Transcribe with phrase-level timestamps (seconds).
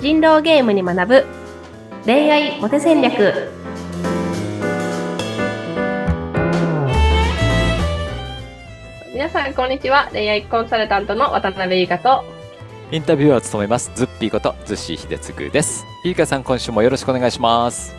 [0.00, 1.26] 人狼ゲームに学ぶ。
[2.06, 3.50] 恋愛モテ戦略。
[9.12, 10.08] 皆さんこんにちは。
[10.10, 12.24] 恋愛コンサルタントの渡辺優香と。
[12.90, 13.92] インタビュアーを務めます。
[13.94, 15.84] ズッピーことズッシー秀嗣です。
[16.02, 17.94] ゆいかさん今週もよろしくお願いします。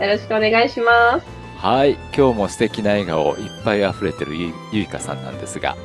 [0.00, 1.26] よろしくお願いします。
[1.58, 1.98] はい。
[2.16, 5.76] 今日も素敵な笑顔いっぱい溢れてるゆゆいかさんなんですが。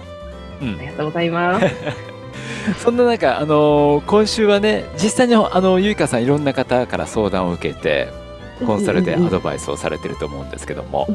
[0.62, 0.78] うん。
[0.78, 1.66] ありがとうございます
[2.80, 8.10] そんな中、あのー今週はね実際にあのゆいかさんいろんな方から相談を受けて
[8.66, 11.08] コンサルでアドバイスをされてると思うんですけども、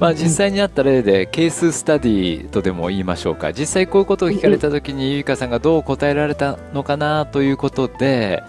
[0.00, 3.52] まあ、実際にあった例でケーススタディとでも言いましょうか。
[3.52, 8.42] 実際こういうことを聞かれた時にゆいかさんがどう答えられたのかなということで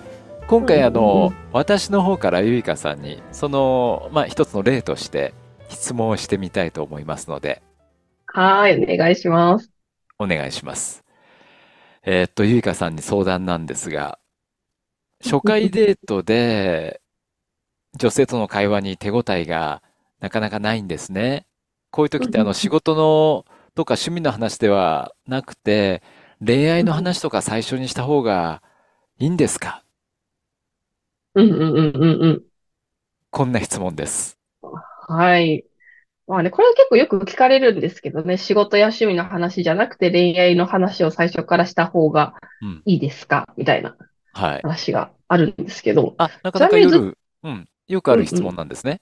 [0.48, 5.34] 今回あの私の方からゆいかさんにその、まあ、一つの例として
[5.70, 7.62] 質問をしてみたいと思いますので。
[8.26, 9.72] はいお願いします。
[10.18, 11.09] お願いします。
[12.04, 14.20] えーっとゆいかさんに相談なんですが
[15.24, 17.02] 初回デートで
[17.98, 19.82] 女性との会話に手応えが
[20.20, 21.46] なかなかないんですね。
[21.92, 26.04] こういう時ってあの仕事のとか趣味の話ではなくて
[26.46, 28.62] 恋愛の話とか最初にした方が
[29.18, 29.84] いいんですか？
[31.36, 32.44] うんうんうんうんうん
[33.32, 34.38] こんな質問です。
[35.08, 35.66] はい。
[36.30, 42.82] まあね、これは結構よく聞かれるんですけどね、仕事や趣味の話じゃなくて恋愛の話を最初からした方がうん。
[42.86, 43.48] いいですか？
[43.58, 43.98] みたいな
[44.34, 44.60] はい。
[44.62, 49.02] 話があるんですけど、あ、なかなかちなみにず夜、うん、よくある質問なんですね。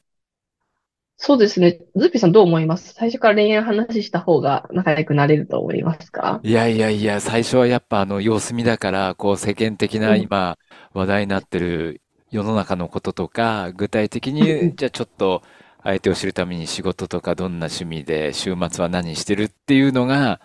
[1.17, 1.81] そうですね。
[1.95, 2.93] ズッピーさんどう思います？
[2.93, 6.39] 最初から恋愛の話した方が仲良くなれると思いますか？
[6.43, 10.57] いやいやいや、最初はやっぱあの様子見だから、こう世間的なうん今
[10.93, 15.41] 話題になってる世の中のこととか、具体的うんうんにじゃあちょっと
[15.87, 20.41] 相手を知るために仕事とかどんな趣味で週末は何してるっていうのが、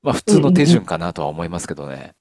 [0.00, 2.14] まあ普通の手順かなとは思いますけどね。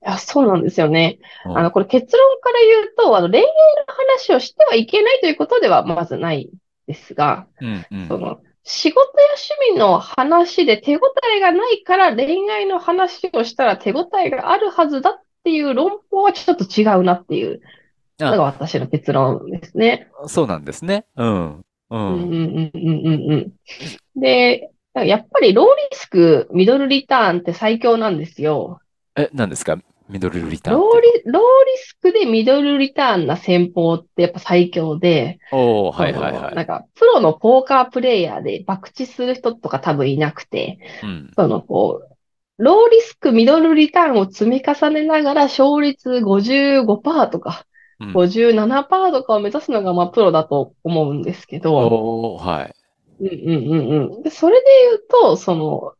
[0.00, 1.18] いや、そうなんですよね。
[1.46, 3.48] うんあの、これ結論から言うと、あの、恋愛の
[3.88, 6.48] 話をしてはいけないということではまずない
[6.86, 9.26] ですが、うんうんその、仕事や
[9.66, 11.00] 趣味の話で手応
[11.36, 17.60] えがないから恋愛の話をしたら手応えがあるはずだっていう論法はちょっと違うなっていう
[18.18, 20.08] のがあ、私の結論ですね。
[20.26, 21.04] そうなんですね。
[21.16, 21.50] うん。
[21.50, 22.24] ううんうんん。
[22.26, 24.20] うんうんうんうん。
[24.20, 28.80] で、やっぱりローリスク、ミドルリターンって最強なんですよ。
[29.16, 29.78] え、何ですか？
[30.08, 31.00] ミドルリターンロー。
[31.00, 36.54] リ、ローリスクでミドルリターンな戦法ってやっぱ最強で、おー、はいはいはい。
[36.54, 41.30] なんか、プロのポーカープレイヤーで博打する人とか多分いなくて、うん。
[41.34, 42.16] その、こう、
[42.62, 47.66] ローリスク、ミドルリターンを積み重ねながら勝率55%とか
[48.00, 48.12] うん。
[48.12, 52.74] 57%とかを目指すのが、まあ、プロだと思うんですけど、はい。
[53.20, 54.22] うんうんうんうん。
[54.22, 55.92] で、それで言うと、その、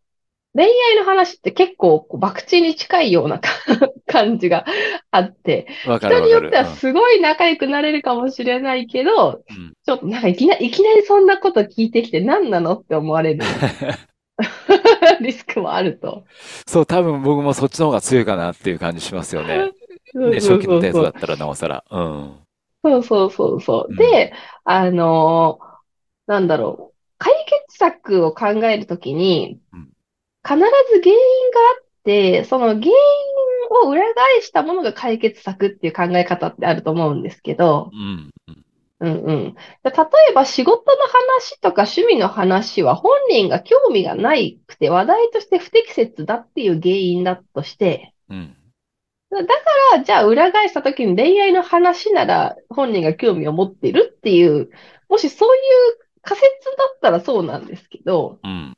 [0.55, 3.41] 恋愛の話って結構、こう、博打に近いような
[4.07, 4.65] 感じが
[5.11, 5.67] あって。
[5.99, 9.73] 人によってはすごい仲良くなれるかもしれないけど、うん。
[9.85, 13.45] ちょっとなんかいきなり、いきなりそんなこと聞いてきて何なのって思われる
[15.21, 16.25] リスクもあると。
[16.67, 19.73] そう、多分僕もそっちの方が強いかなっていう感じしますよね。
[20.15, 21.85] ね、初期のデーそうトだったらなおさら。
[21.91, 22.39] うん。
[22.85, 23.91] そうそうそうそう。
[23.91, 24.33] うんで、
[24.65, 25.75] あのー
[26.27, 26.95] なんだろう。
[27.19, 27.33] 解
[27.69, 29.89] 決策を考えるときにうん、
[30.43, 30.63] 必ず
[31.03, 32.93] 原因があって、その原因
[33.87, 38.31] を裏返したものが解決策っていう考え方ってあると思うんですけど、うん。
[39.01, 39.91] うんうん例
[40.31, 48.57] えば仕事の話とか趣味の話は本人が興味がないくて話題として不適切だっていう原因だとして、うん。
[49.43, 49.55] だか
[49.97, 54.71] ら、じゃあ裏返した時に恋愛の話なら本人が興味を持っているっていう、
[55.09, 55.63] もしそういう
[56.23, 58.77] 仮説だったらそうなんですけど、うん。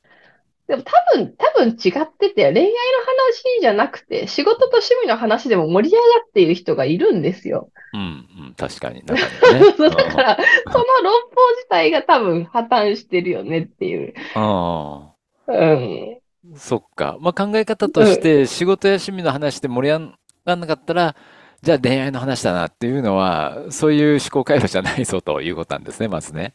[0.67, 7.69] でも多分、多分違ってて、恋愛の話じゃなくて、仕事と趣味の話でも盛り上がっている人がいるんですよ。
[7.93, 8.01] うん。
[8.01, 8.03] う
[8.49, 8.53] ん。
[8.57, 9.71] 確かに、中にはね。
[9.79, 10.37] だから、
[10.69, 14.13] その論法自体が多分破綻してるよねっていう。
[14.35, 15.13] あ
[15.47, 16.17] うん。
[16.53, 17.17] あ、そっか。
[17.21, 20.11] まあ考え方として仕事や趣味の話で盛り上
[20.47, 21.15] がんなかったら、
[21.61, 26.53] じゃあ恋愛の話だなっていうのは、そういう思考回路じゃないぞということなんですね、まずね。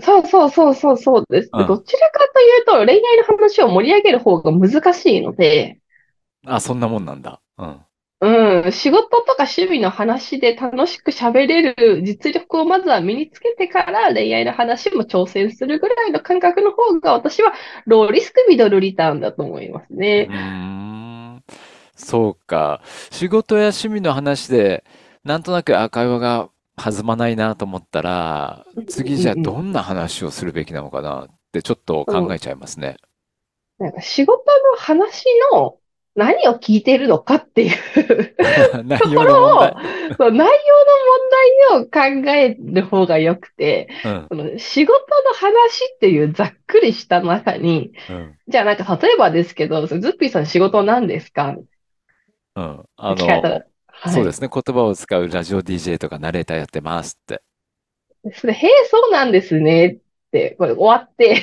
[0.00, 1.50] そうそうそうそうそうです。
[1.52, 5.78] うんどちらかというと、恋愛の話を盛り上げる方が難しいので、
[6.46, 7.40] あ、そんなもんなんだ。
[7.58, 7.80] うん。
[8.20, 17.52] うん、仕事とか趣味の話で楽しく喋れる実力をまずは身につけてから恋愛の話も挑戦するぐらいの感覚の方が私は
[17.86, 20.28] ローリスクミドルリターンだと思いますうね。
[21.98, 22.82] そうか。
[23.10, 24.84] 仕事や趣味の話で、
[25.24, 32.96] なんとなく、あ、会話が弾まないなと思ったら、次じゃあうんうんどんな話をするべきなのかなってちょっと考えちゃいますね。
[33.78, 34.42] なんか仕事
[34.72, 35.78] の話の
[36.16, 38.34] 何を聞いてるのかっていう
[38.84, 39.76] 内とこ容の問ろを題。、
[40.18, 40.48] そう内
[41.68, 44.30] 容の問題を考える方が良くて、うん。
[44.30, 44.94] その仕事
[45.24, 48.38] の話っていうざっくりした中に、うん。
[48.48, 51.56] じゃあなんか例えばですけど、ズッピーさん仕事何ですか？
[52.58, 52.84] うん。
[52.96, 53.62] あの。
[54.12, 54.48] そうですね。
[54.52, 57.42] 言葉を使うラジオ DJ とかナレーターやってますって。
[58.34, 59.98] それ、へえ、そうなんですねっ
[60.30, 61.42] て、これ終わって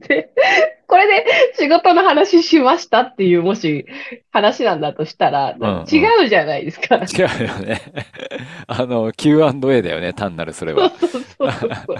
[0.08, 0.30] で、
[0.86, 1.26] これで
[1.58, 3.86] 仕事の話しましたっていう、もし
[4.30, 6.96] 話なんだとしたら、うんうん違うじゃないですか。
[6.96, 7.80] 違うよね。
[8.66, 10.12] あの、Q&A だよね。
[10.12, 10.90] 単なるそれは。
[10.90, 11.96] そうそうそうそう。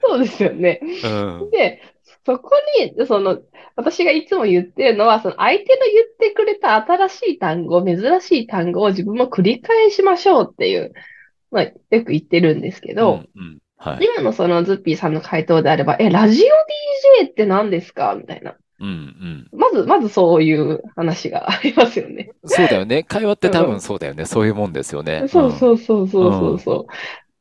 [0.00, 0.80] そうですよね。
[1.04, 1.08] う
[1.46, 1.50] ん。
[1.50, 1.82] で、
[2.24, 3.38] そこに、その、
[3.74, 10.92] 私がいつも言ってるのは、その相手の言ってくれた新しい単語、珍しい単語を自分も繰り返しましょうっていう、
[11.50, 13.28] まあ、よく言ってるんですけど、うん。
[13.40, 13.58] うん。
[13.76, 14.04] はい。
[14.04, 18.14] 今のそのズッピーさんの回答であれば、え、ラジオ DJ って何ですか？
[18.14, 18.54] みたいな。
[18.80, 18.88] うん。
[18.88, 19.48] うん。
[19.52, 22.32] まず、まずそういう話がありますよね。
[22.44, 23.02] そうだよね。
[23.02, 24.24] 会話って多分そうだよね。
[24.26, 25.24] そういうもんですよね。
[25.28, 26.86] そうそうそうそうそうそう。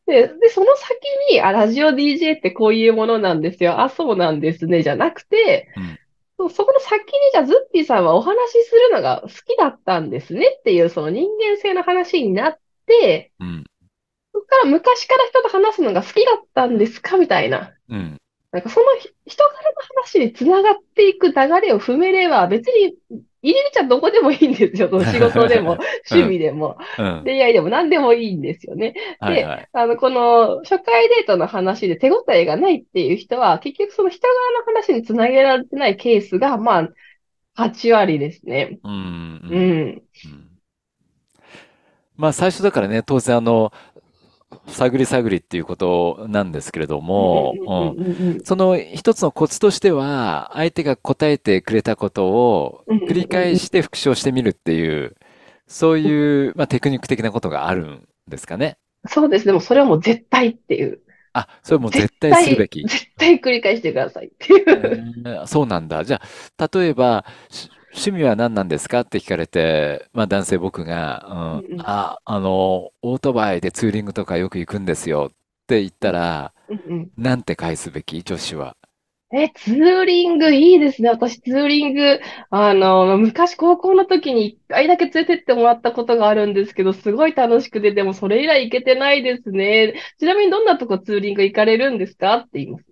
[0.06, 1.00] で、で、その先
[1.31, 3.81] に、あ、ラジオ DJ ってこういうものなんですよ。
[3.81, 4.83] あ、そうなんですね。
[4.83, 5.98] じゃなくて、うん
[6.38, 13.48] そそこの先に、じゃあ、ズッピーさんはお話しするのが好きだったんですねっていう、その人間性の話になって、うん。
[13.48, 13.63] うん。
[14.33, 17.74] そこから昔から人と話すのが好きだったんですかみたいな。
[17.89, 18.18] うん。
[18.51, 19.59] なんかそのひ人柄の
[20.01, 22.95] 話につながっていく流れを踏めれば、別に
[23.42, 24.90] 入れちゃどこでもいいんですよ。
[24.90, 25.78] その仕事でも、
[26.12, 27.24] 趣味でも、うん。
[27.24, 28.94] 恋愛でも何でもいいんですよね。
[29.20, 29.70] はいはい。
[29.74, 36.90] あの、この初回デートの話で手応えがないっていう人は、結局その人柄の話につなげられてないケースが、まあ、
[37.54, 38.80] 8割ですね。
[38.84, 38.92] うん。
[38.92, 38.96] う
[39.50, 39.60] うん。
[39.60, 40.04] ん。
[40.26, 40.52] うん
[42.18, 43.72] まあ最初だからね、当然あの、
[44.68, 55.16] 探り探りっていうことなんですけれども、うんその一つのコツとしては、相手が答えてくれたことを繰り返して復唱してみるっていう、
[55.68, 58.78] そういう、まあ、テクニック的なことがあるんですかね。
[59.08, 59.46] そうです。
[59.46, 61.00] でもそれはもう絶対っていう。
[61.34, 62.84] あ、それもう絶対するべき。
[62.84, 64.66] 絶対繰り返してくださいっていう。
[64.68, 66.04] えーそうなんだ。
[66.04, 66.22] じゃ
[66.57, 69.02] あ、例えば、し趣味は何なんですか？
[69.02, 75.36] って聞かれて、まあ男性僕が、うんあ、あの、オートバイでツーリングとかよく行くんですよっ
[75.68, 78.24] て言ったら、うんうんなんて返すべき？
[78.24, 78.76] 女子は。
[79.34, 81.10] え、ツーリングいいですね。
[81.10, 89.94] 私、ツーリング、あの、昔高校の時に一回だけ連れてってもらったことがあるんですけど、すごい楽しくて、でもそれ以来行けてないですね。
[90.20, 92.36] ちなみにどんなとこツーリング行かれるんですか？
[92.40, 92.86] って言います。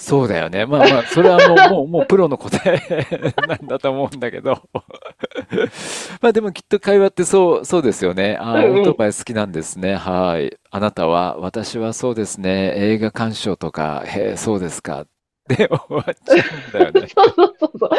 [0.00, 0.64] そうだよね。
[0.66, 2.80] まあまあ、それはもう、もう、もうプロの答え
[3.46, 4.62] なんだと思うんだけど。
[6.22, 8.36] まあでもきっと会話ってそう、そうですよね。
[8.40, 9.94] ああ、オートバイ好きなんですね。
[9.96, 10.56] はい。
[10.70, 12.72] あなたは、私はそうですね。
[12.76, 15.06] 映画鑑賞とか、へえ、そうですか。
[15.48, 16.44] で 終わっちゃ
[16.76, 17.08] うんだよね。
[17.14, 17.90] そうそうそうそう。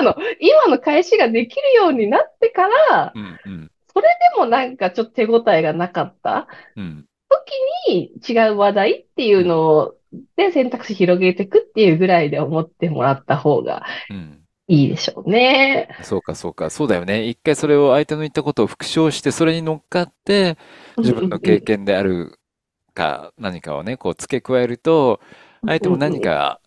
[0.00, 4.00] 今の、今の返しができるようになってから、うんうんで
[4.40, 6.48] もなんかちょっと手応えがなかった？
[6.76, 7.06] うん。
[7.28, 7.52] 時
[7.88, 9.96] に違う話題っていうのを、
[10.36, 14.44] で選択肢広げていくっていうぐらいで思ってもらった方がうん。
[14.66, 15.88] いいでしょうね。
[16.00, 16.70] そうか、そうか。
[16.70, 17.26] そうだよね。
[17.28, 20.58] 一回それを相手の言ったことを復唱して、それに乗っかって、
[20.96, 22.38] 自分の経験である
[22.94, 25.20] か、何かをね、こう付け加えると、
[25.66, 26.60] 相手も何か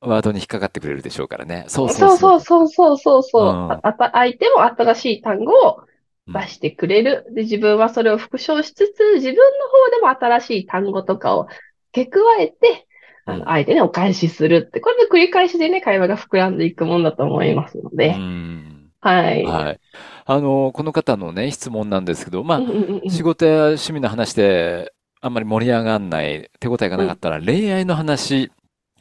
[0.00, 1.64] ワードに引っかかってくれるでしょうからね。
[1.68, 3.42] そうそそううそうそうそうそうそう。
[3.42, 5.88] うんああた相手も新しい単語をうん
[6.32, 7.26] 出してくれる。
[7.34, 11.46] で、自分はそれを復唱しつつ、自分の方でも新しい単語とかを
[11.92, 12.86] 付け加えて、
[13.26, 18.12] あうんの相手にお返しするって、これで繰り返しでね、会話が膨らんでいくもんだと思いますのうで。
[18.12, 18.92] ん。
[19.00, 19.44] はい。
[19.44, 19.80] はい。
[20.26, 28.50] あの、この方のね、質問なんですけど、まうんうんうんうあ、ん仕事や趣味の話であんまり盛り上がんない、手応えがなかったら、恋愛の話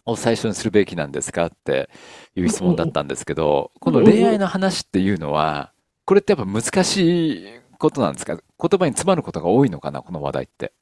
[0.06, 1.90] を最初にするべきなんですかって
[2.36, 5.73] いう質問だったんですけど、この恋愛の話っていうのは、
[6.06, 8.36] これってやっぱ難しいことなんですか？
[8.36, 10.74] 言葉に詰まることが多いのかな、この話題って。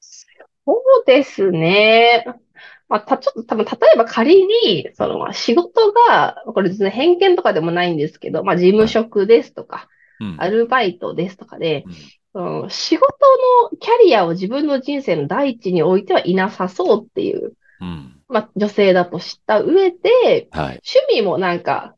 [0.00, 2.24] そうですね。
[2.88, 10.36] まあ、た、ちょっと多分、例えば仮に、その、まあ仕事が、これですね、偏見とかでもないんですけど、まあ、事務職ですとか、うん。
[10.38, 11.92] アルバイトですとかで、うん
[12.32, 13.08] その仕事
[13.72, 18.22] のキャリアを自分の人生の第一に置いてはいなさそうっていう、うん。
[18.28, 20.80] まあ、女性だと知った上で、はい。
[20.80, 21.96] 趣味もなんか、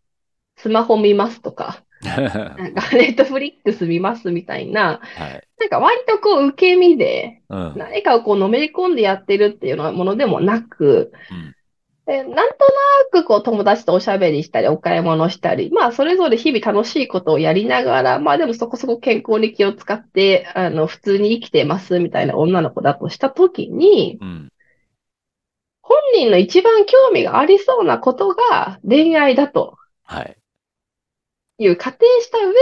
[0.56, 5.48] スマホ見ますとか、なんか、ネットフリックス見ますみたいな、はい。
[5.58, 7.74] なんか割とこう、受け身で、うん。
[7.76, 11.54] 何かをこう、のめり込んでやってるっていうものでもなく、うん
[12.04, 12.48] で、なんとな
[13.22, 24.48] くこう友達とおしゃべりしたり、お買い物したり、まあそれぞれ日々楽しいことをやりながら、まあでもそこそこ健康に気を使って、あの、普通に生きてますみたいな女の子だとしたときに、うん。
[25.80, 30.36] 本人の一番興味がありそうなことが恋愛だとはい。
[31.62, 32.52] いう仮定した上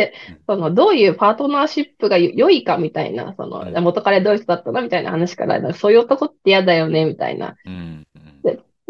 [0.00, 8.06] でうん、その、どういうパートナーシップが良いかみたいな、その、うん元彼どういう人だったのみたいな話から、そういう男って嫌だよねみたいな、うん。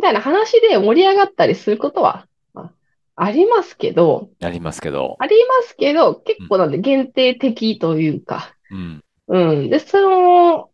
[0.00, 2.72] みたいな話で盛り上がったりすることは、ま
[3.16, 5.16] あ、ありますけど、ありますけど。
[5.18, 9.04] ありますけど、結構なんで限定的というか、うん。
[9.28, 9.68] うん。
[9.68, 10.69] で、その、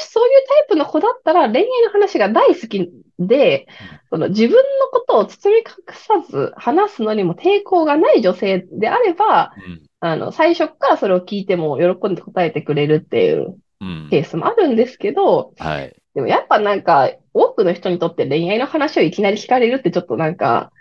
[0.00, 3.68] しそういうタイプの子だったら恋愛の話が大好きで、
[4.10, 9.82] その自分のことを包み隠さず話すのにも抵抗がない女性であれば、うん。
[10.00, 14.08] あの、最初からそれを聞いても喜んで答えてくれるっていううん。
[14.10, 15.96] ケースもあるんですけど、はい。
[16.14, 20.72] でもやっぱなんか、多くの人にとって恋愛の話をいきなり聞かれるってちょっとなんか、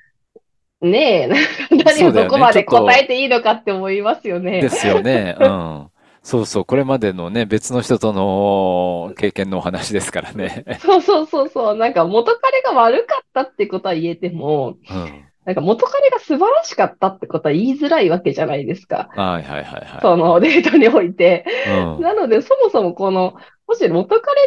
[0.82, 1.40] ねえ、なん
[1.84, 4.62] か何をそうだよねどこまで答えていいのかって思いますよね。
[4.62, 5.36] ですよね。
[5.40, 5.88] うん。
[6.22, 6.66] そうそう。
[6.66, 10.66] これまでのね、別の人との経験のお話ですからね。
[10.80, 11.76] そうそうそうそう。
[11.76, 15.26] なんか元彼が悪かったってことは言えても、うん。
[15.46, 19.10] なんか元彼が素晴らしかったってことは言いづらいわけじゃないですか。
[19.16, 21.46] はいはいはいはそのデートにおいて。
[21.68, 21.70] い。
[21.72, 22.02] うん。
[22.02, 23.36] なので、そもそもこの、
[23.68, 24.42] もし元彼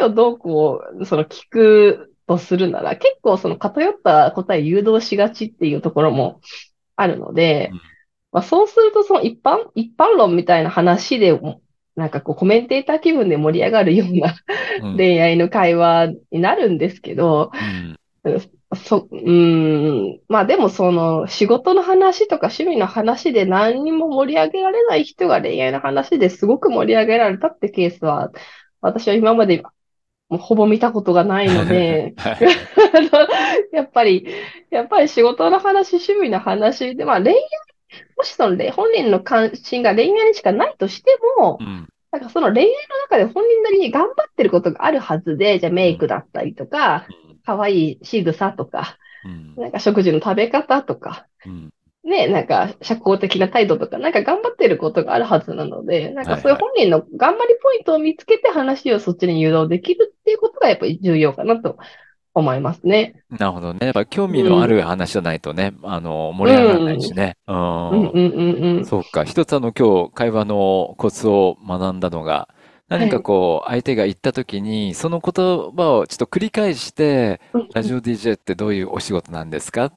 [0.00, 6.40] の話をどうこう、その聞くとするなら、結構その偏った答え誘導しがちっていうところも
[6.96, 7.80] あるので、うん
[8.32, 11.60] まあ、そうするとその一般、一般論みたいな話でも、
[11.94, 14.34] なんかこうコメンテーター気分で盛り上がるような
[14.82, 14.96] うん。
[14.96, 17.50] 恋愛の会話になるんですけど、
[18.24, 18.40] うん。
[18.74, 28.32] そ、うーん、まあでもその仕事の話とか趣味の話で何にも盛り上げられない人が恋愛の話ですごく盛り上げられたってケースは、
[28.80, 29.62] 私は今まで
[30.32, 32.14] もうほぼ見たことがないので、
[33.72, 34.26] やっぱり、
[34.70, 37.40] やっぱり仕事の話、趣味の話で、まあ恋愛、
[38.16, 41.88] もしその恋本人の関心が恋愛にしかないとしてもう、ん。
[42.10, 42.72] なんかその恋愛の
[43.10, 47.06] 中で本人なりに頑張ってることがあるはずで、じゃあメイクだったりとか、
[47.44, 49.54] 可愛い仕草とか、うん。
[49.56, 51.72] なんか食事の食べ方とか、うん。
[52.04, 61.78] ね、なんか社交的な態度とか、なんか頑張ってることがあるはずなので、なんかそういう本人の頑張りポイントを見つけて話をそっちに誘導できるっていうことがやっぱり重要かなと
[62.34, 63.14] 思いますね。
[63.30, 63.78] なるほどね。
[63.82, 67.36] やっぱ興味のある話じゃないとね、あの、盛り上がらないしね。
[67.46, 68.10] ううんん。
[68.10, 68.84] うんうんうん。
[68.86, 69.24] そうか。
[69.24, 72.48] 一つあの今日会話のコツを学んだのが、
[72.88, 75.32] 何かこう相手が言った時に、その言
[75.74, 79.86] 葉をちょっと繰り返して、うんラジオ DJ ってどういうお仕事なんですか？
[79.86, 79.92] っ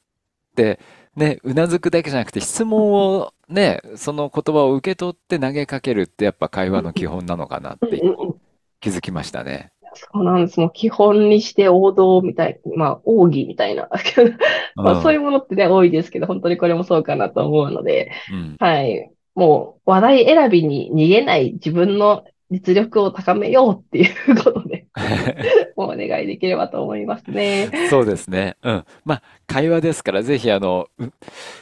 [0.56, 0.80] て、
[1.15, 8.36] ね、うなずくだけじゃなくて質問をね、その言葉を受け取って投げかけるってやっぱ会話の基本なのかなってうんうんうん
[8.82, 9.72] 気づきましたね。
[9.96, 10.60] そうなんです。
[10.60, 13.90] もう基本にして王道みたい、まあ、奥義みたいな。
[14.75, 18.56] まあ、そういうものってね、多いですけど、本当にこれもそうかなと思うので、うん。
[18.60, 19.12] はい。
[19.36, 24.86] もう、話題選びに逃げない自分の実力を高めようっていうことで、
[25.75, 27.70] お願いできればと思いますね。
[27.90, 28.56] そうですね。
[28.64, 28.86] うん。
[29.04, 31.06] まあ、会話ですから、ぜひ、あの、う、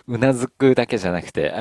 [0.08, 1.52] うなずくだけじゃなくて、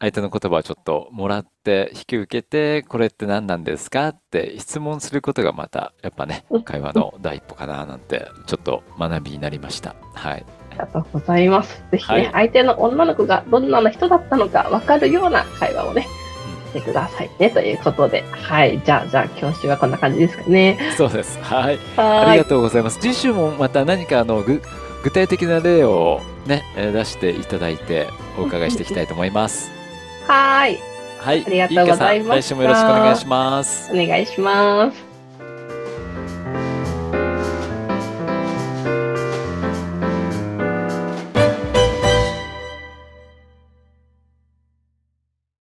[0.00, 9.94] 相、相手の言葉をちょっともらって、引き受けて、これって何なんですかって質問することがまた、やっぱねうん、会話の第一歩かな、なんて、ちょっと学びになりました。
[10.14, 10.44] はい。
[10.70, 11.84] ありがとうございます。
[11.90, 16.06] ぜひね、はい相手の女の子がどんな人だったのか分かるような会話をね、
[16.70, 17.50] してくださいね。
[17.50, 18.80] ということで、はい。
[18.84, 20.78] じゃあ、じゃあ、今週はこんな感じですかね。
[20.96, 21.38] そうです。
[21.42, 21.78] はい。
[21.96, 22.44] はーいありが。
[22.44, 23.00] とうございます。
[23.00, 24.62] 次週もまた何か、あの、ぐ、
[25.02, 29.79] 具体的な例をね、えー出していただいて、お伺いしていきたいと思います。
[30.30, 30.78] はーい。
[31.18, 31.44] はい。
[31.44, 33.92] ありがとうございましたゆうかさん来週もよろしくお願いします。
[33.92, 35.09] お願いします。